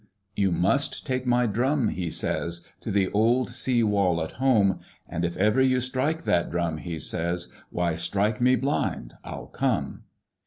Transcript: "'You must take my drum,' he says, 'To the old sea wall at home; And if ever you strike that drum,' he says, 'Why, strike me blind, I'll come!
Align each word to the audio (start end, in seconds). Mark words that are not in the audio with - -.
"'You 0.35 0.51
must 0.51 1.05
take 1.05 1.27
my 1.27 1.45
drum,' 1.45 1.89
he 1.89 2.09
says, 2.09 2.65
'To 2.79 2.89
the 2.89 3.11
old 3.11 3.51
sea 3.51 3.83
wall 3.83 4.19
at 4.23 4.31
home; 4.41 4.79
And 5.07 5.23
if 5.23 5.37
ever 5.37 5.61
you 5.61 5.79
strike 5.79 6.23
that 6.23 6.49
drum,' 6.49 6.77
he 6.79 6.97
says, 6.97 7.53
'Why, 7.69 7.93
strike 7.95 8.41
me 8.41 8.55
blind, 8.55 9.13
I'll 9.23 9.45
come! 9.45 10.05